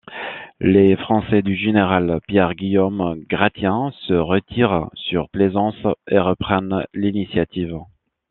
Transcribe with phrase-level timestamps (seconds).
[0.59, 5.75] Les Français du général Pierre Guillaume Gratien se retirent sur Plaisance
[6.09, 7.77] et reprennent l’initiative.